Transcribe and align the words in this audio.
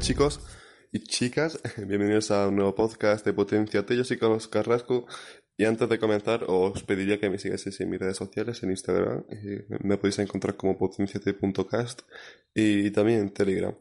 chicos 0.00 0.40
y 0.92 1.00
chicas, 1.00 1.60
bienvenidos 1.76 2.30
a 2.30 2.48
un 2.48 2.56
nuevo 2.56 2.74
podcast 2.74 3.24
de 3.24 3.34
Potencia 3.34 3.84
T. 3.84 3.94
Yo 3.94 4.02
soy 4.02 4.18
Carlos 4.18 4.48
Carrasco 4.48 5.06
y 5.58 5.66
antes 5.66 5.90
de 5.90 5.98
comenzar 5.98 6.44
os 6.48 6.82
pediría 6.84 7.20
que 7.20 7.28
me 7.28 7.38
sigáis 7.38 7.80
en 7.80 7.90
mis 7.90 8.00
redes 8.00 8.16
sociales, 8.16 8.62
en 8.62 8.70
Instagram, 8.70 9.24
eh, 9.28 9.66
me 9.80 9.98
podéis 9.98 10.18
encontrar 10.20 10.56
como 10.56 10.78
potenciat.cast 10.78 12.00
y 12.54 12.90
también 12.92 13.20
en 13.20 13.34
Telegram. 13.34 13.76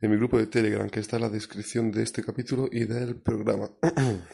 En 0.00 0.10
mi 0.12 0.16
grupo 0.16 0.38
de 0.38 0.46
Telegram 0.46 0.88
que 0.88 1.00
está 1.00 1.16
en 1.16 1.22
la 1.22 1.28
descripción 1.28 1.90
de 1.90 2.04
este 2.04 2.22
capítulo 2.22 2.68
y 2.70 2.84
del 2.84 3.16
programa. 3.16 3.72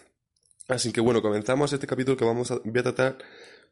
Así 0.71 0.93
que 0.93 1.01
bueno, 1.01 1.21
comenzamos 1.21 1.73
este 1.73 1.89
capítulo 1.89 2.17
que 2.17 2.25
vamos 2.25 2.53
a, 2.53 2.61
voy 2.65 2.79
a 2.79 2.83
tratar 2.85 3.19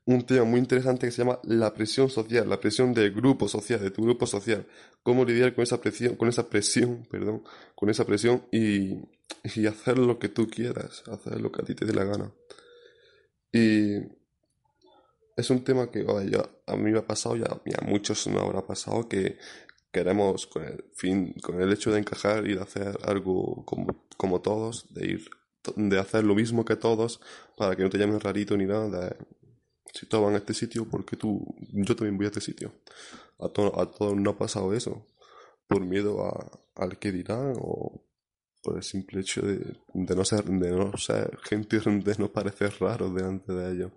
un 0.05 0.27
tema 0.27 0.45
muy 0.45 0.59
interesante 0.59 1.07
que 1.07 1.13
se 1.13 1.23
llama 1.23 1.39
la 1.45 1.73
presión 1.73 2.11
social, 2.11 2.49
la 2.49 2.59
presión 2.59 2.93
del 2.93 3.13
grupo 3.13 3.47
social, 3.47 3.81
de 3.81 3.93
tu 3.93 4.03
grupo 4.03 4.27
social. 4.27 4.67
Cómo 5.05 5.25
lidiar 5.25 5.55
con 5.55 5.63
esa 5.63 5.81
presión, 5.81 6.17
con 6.17 6.29
esa 6.29 6.49
presión, 6.49 7.07
perdón, 7.09 7.45
con 7.77 7.89
esa 7.89 8.05
presión 8.05 8.43
y, 8.51 8.97
y 9.45 9.67
hacer 9.67 9.97
lo 9.99 10.19
que 10.19 10.29
tú 10.29 10.49
quieras, 10.49 11.05
hacer 11.07 11.41
lo 11.41 11.53
que 11.53 11.63
a 11.63 11.65
ti 11.65 11.77
te 11.77 11.85
dé 11.85 11.93
la 11.93 12.05
gana. 12.05 12.33
Y 13.53 13.99
es 15.37 15.51
un 15.51 15.63
tema 15.63 15.93
que 15.93 16.05
a 16.67 16.77
mí 16.77 16.91
me 16.91 16.99
ha 16.99 17.07
pasado, 17.07 17.37
ya, 17.37 17.47
a 17.47 17.85
muchos 17.85 18.27
no 18.27 18.41
habrá 18.41 18.67
pasado, 18.67 19.09
que 19.09 19.39
queremos 19.93 20.49
con 20.49 20.65
el 20.65 20.85
fin, 20.97 21.33
con 21.43 21.61
el 21.61 21.73
hecho 21.73 21.93
de 21.93 22.01
encajar 22.01 22.45
y 22.49 22.57
de 22.57 22.61
hacer 22.61 22.99
algo 23.05 23.65
como, 23.65 24.05
como 24.17 24.41
todos, 24.41 24.93
de 24.93 25.07
ir, 25.07 25.31
de 25.77 25.99
hacer 25.99 26.25
lo 26.25 26.35
mismo 26.35 26.65
que 26.65 26.77
todos, 26.77 27.21
para 27.57 27.77
que 27.77 27.83
no 27.83 27.91
te 27.91 27.99
llamen 27.99 28.21
rarito 28.21 28.57
ni 28.57 28.67
nada, 28.67 28.89
de, 28.89 29.17
si 29.93 30.07
todos 30.07 30.25
van 30.25 30.35
a 30.35 30.39
este 30.39 30.55
sitio, 30.55 30.87
porque 30.89 31.17
tú, 31.17 31.45
yo 31.73 31.97
también 31.97 32.17
voy 32.17 32.27
a 32.27 32.29
este 32.29 32.41
sitio. 32.41 32.73
A 33.39 33.49
todos 33.49 33.73
a 33.77 33.87
todo 33.87 34.15
no 34.15 34.31
ha 34.31 34.39
pasado 34.39 34.75
eso, 34.75 35.07
por 35.67 35.85
miedo 35.85 36.25
a, 36.25 36.61
al 36.77 36.99
que 36.99 37.13
dirán 37.13 37.55
o 37.61 38.05
por 38.63 38.77
el 38.77 38.83
simple 38.83 39.21
hecho 39.21 39.43
de, 39.43 39.77
de 39.95 40.17
no 40.17 40.25
ser, 40.25 40.45
de 40.45 40.71
no 40.71 40.97
ser 40.97 41.39
gente 41.45 41.81
de 41.85 42.15
no 42.19 42.33
parecer 42.33 42.75
raro 42.81 43.13
delante 43.13 43.53
de 43.53 43.73
ellos. 43.73 43.93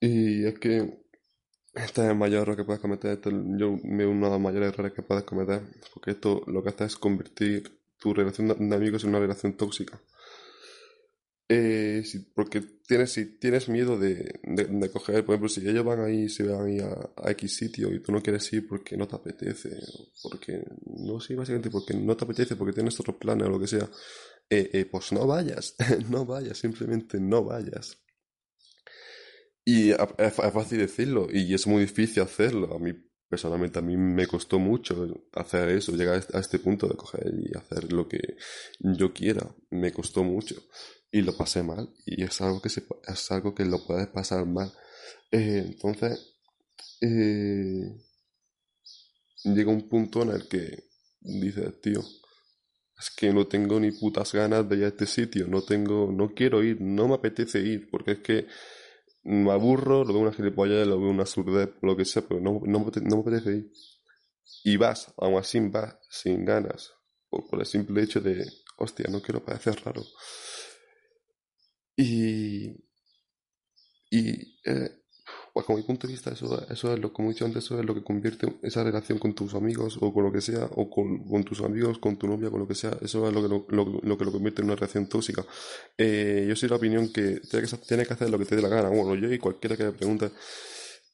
Y 0.00 0.44
es 0.46 0.58
que 0.58 1.02
este 1.74 2.02
es 2.02 2.08
el 2.08 2.16
mayor 2.16 2.42
error 2.42 2.56
que 2.56 2.64
puedes 2.64 2.80
cometer. 2.80 3.12
Este, 3.12 3.30
yo 3.30 3.76
me 3.84 4.06
uno 4.06 4.26
de 4.26 4.32
los 4.32 4.40
mayores 4.40 4.72
errores 4.72 4.92
que 4.92 5.02
puedes 5.02 5.24
cometer, 5.24 5.62
porque 5.92 6.12
esto 6.12 6.42
lo 6.46 6.62
que 6.62 6.70
hace 6.70 6.84
es 6.84 6.96
convertir 6.96 7.80
tu 7.98 8.12
relación 8.12 8.48
de 8.48 8.76
amigos 8.76 9.04
en 9.04 9.10
una 9.10 9.20
relación 9.20 9.56
tóxica. 9.56 10.00
Eh, 11.54 12.02
porque 12.34 12.62
tienes, 12.62 13.12
si 13.12 13.38
tienes 13.38 13.68
miedo 13.68 13.98
de, 13.98 14.40
de, 14.42 14.90
coger, 14.90 15.22
por 15.22 15.34
ejemplo, 15.34 15.50
si 15.50 15.68
ellos 15.68 15.84
van 15.84 16.00
ahí, 16.00 16.30
se 16.30 16.44
van 16.44 16.66
ahí 16.66 16.78
a, 16.78 17.10
a, 17.14 17.30
X 17.32 17.56
sitio 17.56 17.92
y 17.92 18.00
tú 18.00 18.10
no 18.10 18.22
quieres 18.22 18.50
ir 18.54 18.66
porque 18.66 18.96
no 18.96 19.06
te 19.06 19.16
apetece, 19.16 19.76
porque, 20.22 20.64
no 20.86 21.20
sé, 21.20 21.34
básicamente 21.34 21.68
porque 21.68 21.92
no 21.92 22.16
te 22.16 22.24
apetece, 22.24 22.56
porque 22.56 22.72
tienes 22.72 22.98
otros 22.98 23.16
planes 23.16 23.48
o 23.48 23.50
lo 23.50 23.60
que 23.60 23.66
sea, 23.66 23.86
eh, 24.48 24.70
eh, 24.72 24.86
pues 24.86 25.12
no 25.12 25.26
vayas, 25.26 25.76
no 26.08 26.24
vayas, 26.24 26.56
simplemente 26.56 27.20
no 27.20 27.44
vayas. 27.44 27.98
Y 29.62 29.90
es, 29.90 30.34
fácil 30.34 30.78
decirlo 30.78 31.28
y 31.30 31.52
es 31.52 31.66
muy 31.66 31.82
difícil 31.82 32.22
hacerlo. 32.22 32.74
A 32.74 32.78
mí, 32.78 32.94
personalmente, 33.28 33.78
a 33.78 33.82
mí 33.82 33.94
me 33.96 34.26
costó 34.26 34.58
mucho 34.58 35.28
hacer 35.34 35.68
eso, 35.68 35.92
llegar 35.92 36.24
a 36.32 36.40
este 36.40 36.58
punto 36.58 36.88
de 36.88 36.96
coger 36.96 37.30
y 37.38 37.56
hacer 37.56 37.92
lo 37.92 38.08
que 38.08 38.36
yo 38.80 39.12
quiera. 39.12 39.54
Me 39.70 39.92
costó 39.92 40.24
mucho 40.24 40.56
y 41.12 41.20
lo 41.20 41.36
pasé 41.36 41.62
mal 41.62 41.90
y 42.06 42.24
es 42.24 42.40
algo 42.40 42.60
que 42.60 42.70
se, 42.70 42.84
es 43.06 43.30
algo 43.30 43.54
que 43.54 43.66
lo 43.66 43.84
puedes 43.86 44.08
pasar 44.08 44.46
mal. 44.46 44.72
Eh, 45.30 45.62
entonces 45.66 46.36
eh, 47.02 47.96
llega 49.44 49.70
un 49.70 49.88
punto 49.88 50.22
en 50.22 50.30
el 50.30 50.48
que 50.48 50.84
dices 51.20 51.80
tío 51.80 52.00
es 52.98 53.10
que 53.10 53.32
no 53.32 53.46
tengo 53.46 53.78
ni 53.78 53.90
putas 53.92 54.32
ganas 54.32 54.68
de 54.68 54.76
ir 54.76 54.84
a 54.84 54.88
este 54.88 55.06
sitio 55.06 55.46
no 55.48 55.62
tengo 55.62 56.10
no 56.12 56.34
quiero 56.34 56.62
ir 56.62 56.80
no 56.80 57.08
me 57.08 57.14
apetece 57.14 57.60
ir 57.60 57.88
porque 57.90 58.12
es 58.12 58.18
que 58.20 58.46
me 59.22 59.52
aburro 59.52 60.04
lo 60.04 60.12
veo 60.12 60.22
una 60.22 60.32
gilipollas 60.32 60.86
lo 60.86 61.00
veo 61.00 61.10
una 61.10 61.26
surdez 61.26 61.70
lo 61.82 61.96
que 61.96 62.04
sea 62.04 62.22
pero 62.22 62.40
no, 62.40 62.60
no, 62.64 62.80
me 62.80 63.20
apetece 63.20 63.56
ir 63.56 63.72
y 64.64 64.76
vas 64.76 65.12
aún 65.16 65.38
así 65.38 65.60
vas 65.60 65.96
sin 66.10 66.44
ganas 66.44 66.92
por, 67.28 67.48
por 67.48 67.60
el 67.60 67.66
simple 67.66 68.02
hecho 68.02 68.20
de 68.20 68.44
hostia 68.78 69.06
no 69.10 69.22
quiero 69.22 69.44
parecer 69.44 69.80
raro 69.84 70.02
y, 71.96 72.70
y 74.10 74.58
eh, 74.64 75.02
bajo 75.54 75.76
mi 75.76 75.82
punto 75.82 76.06
de 76.06 76.12
vista, 76.12 76.30
eso, 76.30 76.66
eso 76.68 76.92
es 76.94 76.98
lo, 76.98 77.12
como 77.12 77.28
he 77.28 77.32
dicho 77.32 77.44
antes, 77.44 77.64
eso 77.64 77.78
es 77.78 77.84
lo 77.84 77.94
que 77.94 78.02
convierte 78.02 78.46
esa 78.62 78.82
relación 78.82 79.18
con 79.18 79.34
tus 79.34 79.54
amigos 79.54 79.98
o 80.00 80.12
con 80.12 80.24
lo 80.24 80.32
que 80.32 80.40
sea, 80.40 80.68
o 80.76 80.88
con, 80.88 81.44
tus 81.44 81.60
amigos, 81.60 81.98
con 81.98 82.16
tu 82.16 82.26
novia, 82.26 82.50
con 82.50 82.60
lo 82.60 82.68
que 82.68 82.74
sea, 82.74 82.96
eso 83.02 83.28
es 83.28 83.34
lo 83.34 83.42
que 83.42 83.48
lo, 83.48 84.00
lo, 84.02 84.18
que 84.18 84.24
lo 84.24 84.32
convierte 84.32 84.62
en 84.62 84.66
una 84.66 84.76
relación 84.76 85.08
tóxica. 85.08 85.44
Eh, 85.96 86.46
yo 86.48 86.56
soy 86.56 86.68
la 86.68 86.76
opinión 86.76 87.12
que 87.12 87.40
tienes 87.40 87.70
que, 87.70 87.76
tiene 87.78 88.06
que 88.06 88.14
hacer 88.14 88.30
lo 88.30 88.38
que 88.38 88.46
te 88.46 88.56
dé 88.56 88.62
la 88.62 88.68
gana. 88.68 88.88
Bueno, 88.88 89.14
yo 89.14 89.32
y 89.32 89.38
cualquiera 89.38 89.76
que 89.76 89.84
me 89.84 89.92
pregunte 89.92 90.30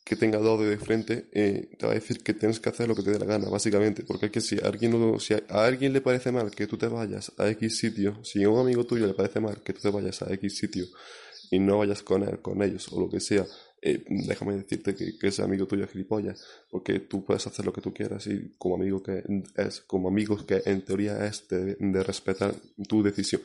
que 0.09 0.17
tenga 0.17 0.39
dos 0.39 0.67
de 0.67 0.79
frente, 0.79 1.27
eh, 1.33 1.69
te 1.79 1.87
va 1.87 1.93
a 1.93 1.95
decir 1.95 2.23
que 2.23 2.33
tienes 2.33 2.59
que 2.59 2.71
hacer 2.71 2.89
lo 2.89 2.95
que 2.95 3.03
te 3.03 3.11
dé 3.11 3.19
la 3.19 3.27
gana, 3.27 3.49
básicamente. 3.49 4.03
Porque 4.05 4.27
es 4.27 4.33
que 4.33 4.41
si 4.41 4.57
a 4.57 4.67
alguien, 4.67 5.21
si 5.21 5.35
a 5.35 5.43
alguien 5.49 5.93
le 5.93 6.01
parece 6.01 6.33
mal 6.33 6.51
que 6.51 6.67
tú 6.67 6.79
te 6.79 6.89
vayas 6.89 7.33
a 7.37 7.49
X 7.51 7.79
sitio, 7.79 8.25
si 8.25 8.43
a 8.43 8.49
un 8.49 8.59
amigo 8.61 8.85
tuyo 8.85 9.07
le 9.07 9.15
parece 9.15 9.41
mal 9.41 9.63
que 9.63 9.75
tú 9.75 9.81
te 9.81 9.91
vayas 9.91 10.23
a 10.23 10.33
X 10.33 10.57
sitio 10.57 10.87
y 11.51 11.59
no 11.59 11.79
vayas 11.79 12.03
con 12.03 12.23
él, 12.23 12.41
con 12.41 12.63
ellos 12.63 12.91
o 12.91 13.01
lo 13.01 13.11
que 13.11 13.21
sea, 13.21 13.47
eh, 13.83 14.03
déjame 14.09 14.57
decirte 14.57 14.95
que, 14.95 15.15
ese 15.29 15.43
amigo 15.43 15.67
tuyo 15.67 15.85
es 15.85 15.91
gilipollas, 15.91 16.43
porque 16.71 17.01
tú 17.01 17.25
puedes 17.25 17.47
hacer 17.47 17.65
lo 17.65 17.73
que 17.73 17.81
tú 17.81 17.93
quieras 17.93 18.27
y 18.27 18.55
como 18.59 18.77
amigo 18.77 19.03
que 19.03 19.23
es, 19.57 19.81
como 19.83 20.09
amigo 20.09 20.45
que 20.47 20.63
en 20.65 20.83
teoría 20.83 21.27
es 21.27 21.47
de, 21.49 21.77
de 21.79 22.03
respetar 22.03 22.55
tu 22.89 23.03
decisión. 23.03 23.43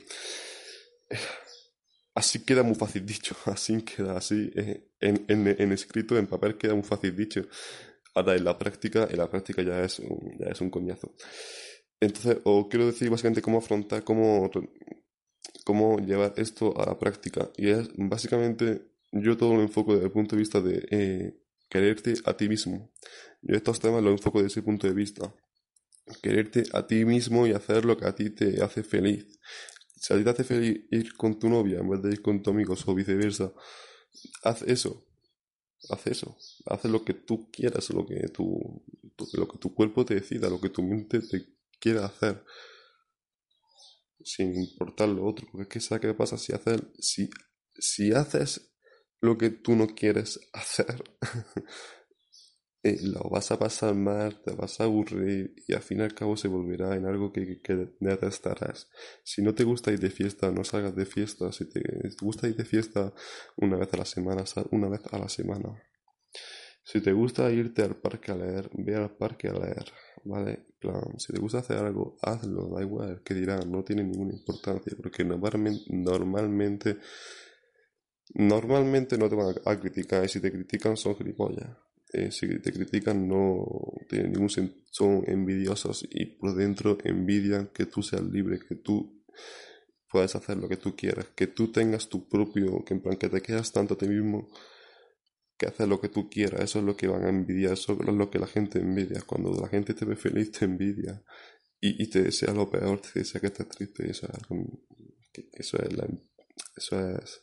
Así 2.15 2.43
queda 2.45 2.63
muy 2.63 2.75
fácil 2.75 3.05
dicho, 3.05 3.35
así 3.45 3.81
queda 3.81 4.17
así 4.17 4.51
eh, 4.55 4.89
en, 4.99 5.25
en, 5.27 5.47
en, 5.47 5.71
escrito, 5.71 6.17
en 6.17 6.27
papel 6.27 6.57
queda 6.57 6.73
muy 6.73 6.83
fácil 6.83 7.15
dicho. 7.15 7.41
Ahora 8.15 8.35
en 8.35 8.43
la 8.43 8.57
práctica, 8.57 9.07
en 9.09 9.17
la 9.17 9.29
práctica 9.29 9.63
ya 9.63 9.83
es 9.83 9.99
un, 9.99 10.37
ya 10.37 10.47
es 10.51 10.61
un 10.61 10.69
coñazo. 10.69 11.13
Entonces, 11.99 12.37
os 12.43 12.67
quiero 12.67 12.85
decir 12.85 13.09
básicamente 13.09 13.41
cómo 13.41 13.57
afrontar, 13.59 14.03
cómo, 14.03 14.51
cómo 15.63 15.99
llevar 15.99 16.33
esto 16.37 16.79
a 16.79 16.85
la 16.85 16.99
práctica. 16.99 17.49
Y 17.57 17.69
es 17.69 17.89
básicamente, 17.95 18.87
yo 19.11 19.37
todo 19.37 19.55
lo 19.55 19.61
enfoco 19.61 19.93
desde 19.93 20.07
el 20.07 20.11
punto 20.11 20.35
de 20.35 20.39
vista 20.41 20.61
de 20.61 20.85
eh, 20.91 21.37
quererte 21.69 22.15
a 22.25 22.35
ti 22.35 22.49
mismo. 22.49 22.91
Yo 23.41 23.55
estos 23.55 23.79
temas 23.79 24.03
lo 24.03 24.11
enfoco 24.11 24.39
desde 24.39 24.59
ese 24.59 24.61
punto 24.61 24.85
de 24.87 24.93
vista. 24.93 25.33
Quererte 26.21 26.63
a 26.73 26.85
ti 26.85 27.05
mismo 27.05 27.47
y 27.47 27.53
hacer 27.53 27.85
lo 27.85 27.97
que 27.97 28.05
a 28.05 28.13
ti 28.13 28.29
te 28.29 28.61
hace 28.61 28.83
feliz. 28.83 29.39
Si 30.03 30.13
a 30.13 30.17
ti 30.17 30.23
te 30.25 30.31
hace 30.31 30.43
feliz 30.43 30.85
ir 30.91 31.15
con 31.15 31.39
tu 31.39 31.47
novia 31.47 31.79
en 31.79 31.89
vez 31.89 32.01
de 32.01 32.09
ir 32.11 32.21
con 32.21 32.43
tu 32.43 32.49
amigos 32.49 32.85
o 32.85 32.93
viceversa, 32.93 33.53
haz 34.43 34.61
eso. 34.63 35.07
Haz 35.89 36.07
eso. 36.07 36.37
Haz 36.65 36.83
lo 36.83 37.05
que 37.05 37.13
tú 37.13 37.49
quieras, 37.49 37.89
lo 37.91 38.05
que 38.05 38.27
tu, 38.27 38.83
lo 39.31 39.47
que 39.47 39.57
tu 39.59 39.73
cuerpo 39.73 40.03
te 40.03 40.15
decida, 40.15 40.49
lo 40.49 40.59
que 40.59 40.67
tu 40.67 40.83
mente 40.83 41.21
te 41.21 41.45
quiera 41.79 42.05
hacer. 42.05 42.43
Sin 44.21 44.53
importar 44.55 45.07
lo 45.07 45.25
otro. 45.25 45.47
Porque 45.49 45.63
es 45.63 45.69
que 45.69 45.79
¿sabes 45.79 46.01
qué 46.01 46.13
pasa? 46.13 46.37
Si 46.37 46.51
haces, 46.51 46.81
si, 46.99 47.29
si 47.77 48.11
haces 48.11 48.73
lo 49.21 49.37
que 49.37 49.51
tú 49.51 49.77
no 49.77 49.87
quieres 49.87 50.37
hacer, 50.51 51.01
eh, 52.83 52.99
lo 53.01 53.29
vas 53.29 53.49
a 53.51 53.57
pasar 53.57 53.95
mal, 53.95 54.41
te 54.43 54.51
vas 54.51 54.81
a 54.81 54.83
aburrir 54.83 55.55
y 55.67 55.73
al 55.73 55.81
fin 55.81 55.99
y 55.99 56.01
al 56.01 56.13
cabo 56.13 56.35
se 56.35 56.49
volverá 56.49 56.95
en 56.95 57.05
algo 57.05 57.31
que, 57.31 57.61
que 57.61 57.87
detestarás. 58.01 58.89
Si 59.23 59.41
no 59.41 59.55
te 59.55 59.63
gusta 59.63 59.91
ir 59.93 59.99
de 60.01 60.09
fiesta, 60.09 60.51
no 60.51 60.65
salgas 60.65 60.93
de 60.93 61.05
fiesta. 61.05 61.49
Si 61.53 61.69
te, 61.69 61.81
gusta 62.21 62.47
ir 62.49 62.57
de 62.57 62.65
fiesta 62.65 63.13
una 63.55 63.77
vez 63.77 63.93
a 63.93 63.97
la 63.97 64.05
semana, 64.05 64.45
sal 64.45 64.67
una 64.71 64.89
vez 64.89 65.01
a 65.11 65.17
la 65.17 65.29
semana. 65.29 65.81
Si 66.83 66.99
te 66.99 67.13
gusta 67.13 67.49
irte 67.51 67.83
al 67.83 67.95
parque 67.95 68.33
a 68.33 68.35
leer, 68.35 68.69
ve 68.73 68.95
al 68.95 69.15
parque 69.15 69.47
a 69.47 69.53
leer, 69.53 69.85
¿vale? 70.25 70.65
Si 71.17 71.31
te 71.31 71.39
gusta 71.39 71.59
hacer 71.59 71.77
algo, 71.77 72.17
hazlo, 72.21 72.67
da 72.75 72.81
igual, 72.81 73.21
que 73.23 73.33
dirán, 73.33 73.71
no 73.71 73.85
tiene 73.85 74.03
ninguna 74.03 74.33
importancia, 74.33 74.91
porque 75.01 75.23
normalmente, 75.23 75.85
normalmente, 75.87 76.97
normalmente 78.33 79.17
no 79.17 79.29
te 79.29 79.35
van 79.35 79.55
a 79.63 79.79
criticar, 79.79 80.25
y 80.25 80.27
si 80.27 80.41
te 80.41 80.51
critican 80.51 80.97
son 80.97 81.15
gilipollas 81.15 81.69
eh, 82.13 82.31
si 82.31 82.59
te 82.59 82.71
critican 82.71 83.27
no 83.27 83.65
tienen 84.07 84.33
ningún 84.33 84.49
sentido, 84.49 84.81
son 84.91 85.23
envidiosos 85.25 86.07
y 86.09 86.25
por 86.25 86.55
dentro 86.55 86.97
envidian 87.03 87.67
que 87.73 87.87
tú 87.87 88.03
seas 88.03 88.23
libre, 88.23 88.59
que 88.59 88.75
tú 88.75 89.23
puedas 90.09 90.35
hacer 90.35 90.57
lo 90.57 90.69
que 90.69 90.77
tú 90.77 90.95
quieras, 90.95 91.25
que 91.35 91.47
tú 91.47 91.71
tengas 91.71 92.07
tu 92.07 92.29
propio, 92.29 92.85
que 92.85 92.93
en 92.93 93.01
plan 93.01 93.17
que 93.17 93.29
te 93.29 93.41
quedas 93.41 93.71
tanto 93.71 93.95
a 93.95 93.97
ti 93.97 94.07
mismo 94.07 94.47
que 95.57 95.65
hacer 95.65 95.87
lo 95.87 95.99
que 95.99 96.09
tú 96.09 96.29
quieras, 96.29 96.61
eso 96.61 96.79
es 96.79 96.85
lo 96.85 96.95
que 96.95 97.07
van 97.07 97.25
a 97.25 97.29
envidiar, 97.29 97.73
eso 97.73 97.97
es 97.99 98.13
lo 98.13 98.29
que 98.29 98.37
la 98.37 98.47
gente 98.47 98.79
envidia, 98.79 99.21
cuando 99.25 99.51
la 99.59 99.67
gente 99.67 99.95
te 99.95 100.05
ve 100.05 100.15
feliz 100.15 100.51
te 100.51 100.65
envidia. 100.65 101.23
Y, 101.81 102.01
y 102.01 102.09
te 102.09 102.21
desea 102.21 102.53
lo 102.53 102.69
peor, 102.69 103.01
te 103.01 103.19
desea 103.19 103.41
que 103.41 103.47
estés 103.47 103.67
triste, 103.67 104.09
eso 104.09 104.27
es, 104.27 105.45
eso 105.53 105.77
es, 105.83 105.93
la, 105.93 106.07
eso 106.77 107.09
es 107.17 107.41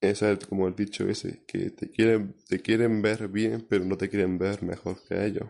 es 0.00 0.22
como 0.48 0.68
el 0.68 0.76
dicho 0.76 1.08
ese, 1.08 1.44
que 1.46 1.70
te 1.70 1.90
quieren, 1.90 2.34
te 2.48 2.60
quieren 2.60 3.02
ver 3.02 3.28
bien, 3.28 3.66
pero 3.68 3.84
no 3.84 3.96
te 3.96 4.08
quieren 4.08 4.38
ver 4.38 4.62
mejor 4.62 5.02
que 5.04 5.24
ellos. 5.26 5.48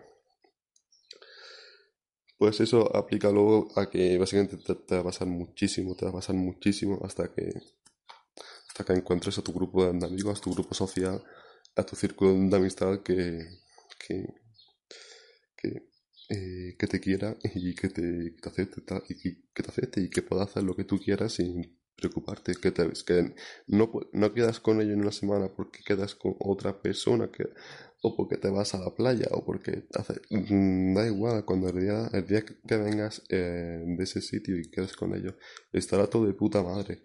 Pues 2.38 2.60
eso 2.60 2.94
aplica 2.96 3.30
luego 3.30 3.68
a 3.76 3.90
que 3.90 4.16
básicamente 4.16 4.56
te, 4.58 4.94
va 4.94 5.00
a 5.00 5.04
pasar 5.04 5.26
muchísimo, 5.26 5.96
te 5.96 6.04
va 6.04 6.12
a 6.12 6.14
pasar 6.14 6.36
muchísimo 6.36 7.00
hasta 7.04 7.32
que 7.32 7.52
hasta 8.68 8.84
que 8.84 8.92
encuentres 8.92 9.36
a 9.38 9.42
tu 9.42 9.52
grupo 9.52 9.84
de 9.84 10.06
amigos, 10.06 10.38
a 10.38 10.42
tu 10.42 10.52
grupo 10.52 10.72
social, 10.72 11.22
a 11.74 11.82
tu 11.84 11.96
círculo 11.96 12.32
de 12.34 12.56
amistad 12.56 13.02
que, 13.02 13.44
que, 13.98 14.24
que, 15.56 15.88
eh, 16.28 16.76
te 16.78 17.00
quiera 17.00 17.36
y 17.42 17.74
que 17.74 17.88
te, 17.88 18.36
que 18.36 18.40
te 18.40 18.48
acepte 18.48 18.82
y 19.08 19.16
que, 19.52 19.62
te 19.62 19.70
acepte 19.70 20.00
y 20.02 20.10
que 20.10 20.22
pueda 20.22 20.44
hacer 20.44 20.62
lo 20.62 20.76
que 20.76 20.84
tú 20.84 20.98
quieras 20.98 21.32
sin 21.32 21.77
preocuparte, 21.98 22.54
que, 22.54 22.70
te, 22.70 22.90
que 23.06 23.34
no, 23.66 23.90
no 24.12 24.32
quedas 24.32 24.60
con 24.60 24.80
ellos 24.80 24.94
en 24.94 25.00
una 25.02 25.12
semana 25.12 25.48
porque 25.54 25.80
quedas 25.84 26.14
con 26.14 26.36
otra 26.38 26.80
persona 26.80 27.30
que, 27.30 27.44
o 28.02 28.16
porque 28.16 28.36
te 28.36 28.48
vas 28.50 28.74
a 28.74 28.78
la 28.78 28.94
playa 28.94 29.26
o 29.32 29.44
porque 29.44 29.84
hace, 29.94 30.14
mm, 30.30 30.94
da 30.94 31.06
igual, 31.06 31.44
cuando 31.44 31.68
el 31.68 31.80
día, 31.80 32.08
el 32.12 32.26
día 32.26 32.44
que 32.44 32.76
vengas 32.76 33.22
eh, 33.28 33.82
de 33.84 34.04
ese 34.04 34.20
sitio 34.20 34.56
y 34.58 34.70
quedes 34.70 34.94
con 34.96 35.14
ellos, 35.14 35.34
estará 35.72 36.06
todo 36.06 36.26
de 36.26 36.34
puta 36.34 36.62
madre. 36.62 37.02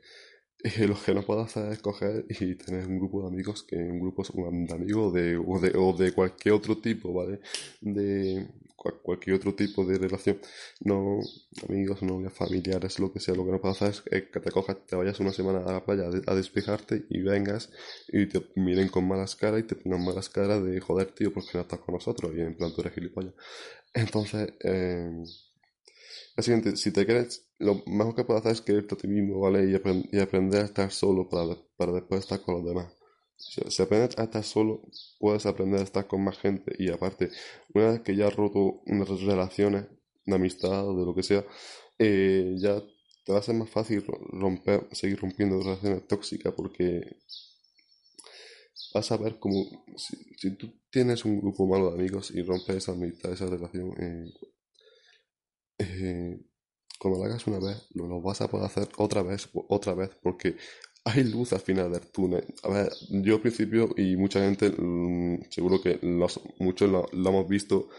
Y 0.80 0.88
lo 0.88 0.96
que 0.96 1.14
no 1.14 1.24
puedo 1.24 1.42
hacer 1.42 1.74
es 1.74 1.80
coger 1.80 2.26
y 2.30 2.56
tener 2.56 2.88
un 2.88 2.98
grupo 2.98 3.22
de 3.22 3.28
amigos, 3.28 3.64
que 3.64 3.76
un 3.76 4.00
grupo 4.00 4.24
de 4.24 4.74
amigos 4.74 5.14
de, 5.14 5.36
o, 5.38 5.60
de, 5.60 5.74
o 5.76 5.94
de 5.94 6.14
cualquier 6.14 6.56
otro 6.56 6.78
tipo, 6.78 7.14
¿vale? 7.14 7.42
De, 7.82 8.48
cualquier 8.76 9.36
otro 9.36 9.56
tipo 9.56 9.86
de 9.86 9.98
relación, 9.98 10.40
no 10.82 11.20
amigos, 11.68 12.02
novias, 12.04 12.34
familiares, 12.34 13.00
lo 13.00 13.12
que 13.12 13.20
sea, 13.20 13.36
lo 13.36 13.46
que 13.46 13.52
no 13.52 13.62
pasa 13.62 13.88
es 13.88 14.02
que 14.02 14.40
te 14.40 14.52
cojas, 14.52 14.78
te 14.86 14.96
vayas 14.96 15.20
una 15.20 15.32
semana 15.32 15.60
a 15.60 15.72
la 15.72 15.86
playa 15.86 16.04
a 16.28 16.36
despejarte 16.36 17.06
y 17.10 17.22
vengas 17.22 17.72
y 18.08 18.26
te 18.28 18.46
miren 18.56 18.90
con 18.90 19.08
malas 19.08 19.36
caras 19.36 19.62
y 19.62 19.64
te 19.64 19.76
pongan 19.76 20.04
malas 20.04 20.30
caras 20.30 20.64
de 20.64 20.80
joder 20.80 21.12
tío 21.12 21.34
porque 21.34 21.52
no 21.54 21.62
estás 21.62 21.80
con 21.80 21.94
nosotros 21.96 22.34
y 22.36 22.42
en 22.42 22.56
plan 22.56 22.74
tú 22.74 22.82
eres 22.82 22.94
gilipollas. 22.94 23.34
Entonces, 23.94 24.54
eh, 24.64 25.24
siguiente, 26.38 26.76
si 26.76 26.92
te 26.92 27.06
quieres, 27.06 27.46
lo 27.60 27.84
mejor 27.86 28.16
que 28.16 28.24
puedes 28.24 28.42
hacer 28.42 28.54
es 28.54 28.62
quererte 28.62 28.96
a 28.96 28.98
ti 28.98 29.08
mismo, 29.08 29.40
¿vale? 29.40 29.66
Y, 29.66 30.18
y 30.18 30.20
aprender 30.20 30.62
a 30.62 30.66
estar 30.66 30.92
solo 30.92 31.30
para, 31.30 31.56
para 31.78 31.92
después 31.94 32.22
estar 32.22 32.42
con 32.42 32.56
los 32.56 32.66
demás. 32.66 32.92
Si 33.70 33.82
aprendes 33.82 34.18
a 34.18 34.24
estar 34.24 34.44
solo, 34.44 34.82
puedes 35.20 35.46
aprender 35.46 35.82
a 35.82 35.84
estar 35.84 36.08
con 36.08 36.24
más 36.24 36.38
gente. 36.38 36.74
Y 36.80 36.90
aparte, 36.90 37.30
una 37.74 37.92
vez 37.92 38.02
que 38.02 38.16
ya 38.16 38.28
has 38.28 38.36
roto 38.36 38.82
unas 38.86 39.10
relaciones 39.22 39.86
de 40.26 40.36
amistad 40.36 40.88
o 40.88 40.98
de 40.98 41.06
lo 41.06 41.14
que 41.14 41.24
sea, 41.24 41.46
eh, 42.00 42.56
ya 42.58 42.82
te 43.26 43.32
va 43.32 43.40
a 43.40 43.44
ser 43.44 43.56
más 43.56 43.70
fácil 43.70 44.04
romper, 44.32 44.88
seguir 44.92 45.20
rompiendo 45.20 45.62
relaciones 45.62 46.08
tóxicas 46.08 46.54
porque 46.54 47.18
vas 48.94 49.12
a 49.12 49.18
ver 49.18 49.40
como 49.40 49.86
si, 49.98 50.56
tú 50.56 50.74
tienes 50.90 51.26
un 51.26 51.40
grupo 51.40 51.68
malo 51.68 51.90
de 51.90 52.00
amigos 52.00 52.32
y 52.32 52.42
rompes 52.42 52.78
esa 52.78 52.92
amistad, 52.92 53.32
esa 53.32 53.48
relación, 53.48 53.92
eh, 54.00 54.34
eh, 55.80 56.40
cuando 57.00 57.20
lo 57.20 57.26
hagas 57.26 57.48
una 57.48 57.60
vez, 57.60 57.88
lo, 57.94 58.08
lo, 58.08 58.22
vas 58.22 58.42
a 58.42 58.50
poder 58.50 58.66
hacer 58.66 58.88
otra 58.98 59.24
vez, 59.24 59.50
otra 59.54 59.94
vez, 59.94 60.12
porque 60.22 60.56
hay 61.06 61.24
luz 61.24 61.54
al 61.54 61.62
final 61.62 61.92
del 61.92 62.08
túnel. 62.12 62.46
A 62.64 62.70
ver, 62.70 62.92
yo 63.10 63.36
al 63.36 63.42
principio 63.42 63.90
y 63.98 64.16
mucha 64.16 64.40
gente, 64.40 64.70
mm, 64.70 65.50
seguro 65.50 65.82
que 65.82 66.00
muchos 66.60 66.90
lo, 66.90 67.10
hemos 67.12 67.48
visto 67.48 67.90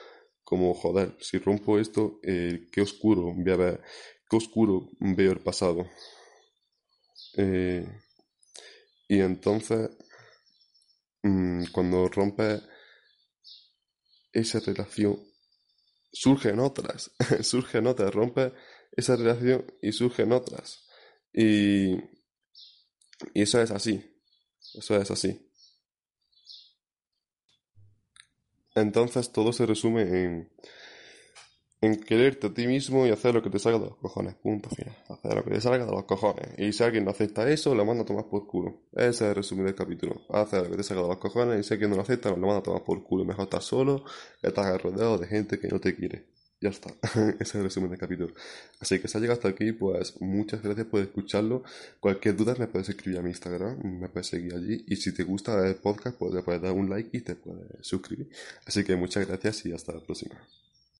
como, 0.43 0.75
joder, 0.75 1.17
si 1.21 1.39
rompo 1.39 1.79
esto, 1.79 2.21
eh, 2.23 2.69
qué 2.73 2.83
oscuro 2.83 3.33
voy 3.35 3.53
a 3.53 3.57
ver, 3.57 3.81
qué 4.29 4.37
oscuro 4.37 4.91
veo 5.01 5.33
el 5.33 5.41
pasado. 5.41 5.87
Eh, 7.37 7.87
y 9.09 9.21
entonces, 9.21 9.91
mm, 11.23 11.65
cuando 11.73 12.09
rompe 12.09 12.61
esa 14.33 14.61
relación, 14.61 15.19
surgen 16.13 16.61
otras, 16.61 17.11
surgen 17.43 17.87
otras, 17.87 18.15
rompe 18.15 18.53
esa 18.93 19.17
relación 19.17 19.65
y 19.83 19.93
surgen 19.93 20.33
otras. 20.33 20.87
Y 21.33 21.97
y 23.33 23.43
eso 23.43 23.61
es 23.61 23.71
así. 23.71 24.03
Eso 24.75 24.97
es 24.97 25.11
así. 25.11 25.51
Entonces 28.75 29.31
todo 29.31 29.53
se 29.53 29.67
resume 29.67 30.03
en, 30.03 30.51
en 31.81 32.01
quererte 32.01 32.49
a 32.49 32.55
ti 32.55 32.67
mismo 32.67 33.07
y 33.07 33.11
hacer 33.11 33.35
lo 33.35 33.43
que 33.43 33.51
te 33.51 33.59
salga 33.59 33.79
de 33.79 33.87
los 33.87 33.97
cojones. 33.99 34.35
Punto 34.35 34.69
final. 34.71 34.97
Hacer 35.09 35.35
lo 35.35 35.45
que 35.45 35.51
te 35.51 35.61
salga 35.61 35.87
de 35.87 35.93
los 35.93 36.05
cojones. 36.05 36.59
Y 36.59 36.73
si 36.73 36.83
alguien 36.83 37.05
no 37.05 37.13
acepta 37.13 37.49
eso, 37.49 37.75
lo 37.75 37.85
manda 37.85 38.03
a 38.03 38.07
tomar 38.07 38.27
por 38.27 38.47
culo. 38.47 38.83
Ese 38.93 39.09
es 39.11 39.21
el 39.23 39.35
resumen 39.37 39.67
del 39.67 39.77
capítulo. 39.77 40.23
Hacer 40.31 40.65
lo 40.65 40.71
que 40.71 40.77
te 40.79 40.83
salga 40.83 41.03
de 41.03 41.09
los 41.09 41.19
cojones 41.19 41.61
y 41.61 41.63
si 41.63 41.75
alguien 41.75 41.91
no 41.91 41.97
lo 41.97 42.03
acepta, 42.03 42.31
lo 42.31 42.37
manda 42.39 42.59
a 42.59 42.63
tomar 42.63 42.83
por 42.83 43.05
culo. 43.05 43.25
Mejor 43.25 43.45
estar 43.45 43.63
solo 43.63 44.05
que 44.41 44.49
estar 44.49 44.83
rodeado 44.83 45.19
de 45.19 45.29
gente 45.29 45.59
que 45.61 45.69
no 45.69 45.81
te 45.81 45.95
quiere. 45.95 46.34
Ya 46.65 46.71
está. 46.71 46.95
Ese 47.03 47.43
es 47.43 47.55
el 47.57 47.65
resumen 47.65 47.91
del 47.91 47.99
capítulo. 47.99 48.33
Así 48.81 48.99
que 48.99 49.07
si 49.07 49.19
has 49.19 49.21
llegado 49.21 49.37
hasta 49.37 49.51
aquí, 49.51 49.73
pues 49.73 50.19
muchas 50.23 50.63
gracias 50.63 50.87
por 50.87 51.03
escucharlo. 51.03 51.63
Cualquier 52.01 52.35
duda 52.37 52.55
me 52.59 52.69
puedes 52.69 52.89
escribir 52.89 53.19
a 53.19 53.23
mi 53.23 53.29
Instagram, 53.29 53.77
me 54.01 54.09
puedes 54.09 54.29
seguir 54.29 54.55
allí. 54.55 54.83
Y 54.89 54.97
si 54.97 55.13
te 55.13 55.25
gusta 55.25 55.69
el 55.69 55.75
podcast, 55.75 56.17
pues 56.17 56.33
le 56.33 56.43
puedes 56.43 56.63
dar 56.63 56.73
un 56.73 56.89
like 56.89 57.11
y 57.13 57.21
te 57.21 57.35
puedes 57.35 57.87
suscribir. 57.87 58.31
Así 58.65 58.83
que 58.83 58.97
muchas 58.97 59.29
gracias 59.29 59.67
y 59.67 59.75
hasta 59.75 59.93
la 59.93 60.01
próxima. 60.01 60.37